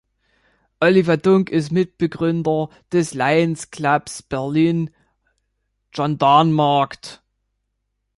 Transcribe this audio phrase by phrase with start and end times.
[0.79, 4.89] Oliver Dunk ist Mitbegründer des Lions Clubs Berlin
[5.91, 7.21] Gendarmenmarkt.